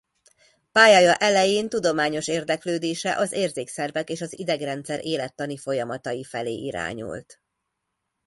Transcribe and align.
Pályája 0.71 1.15
elején 1.15 1.69
tudományos 1.69 2.27
érdeklődése 2.27 3.17
az 3.17 3.31
érzékszervek 3.31 4.09
és 4.09 4.21
az 4.21 4.39
idegrendszer 4.39 5.05
élettani 5.05 5.57
folyamatai 5.57 6.23
felé 6.23 6.53
irányult. 6.53 7.41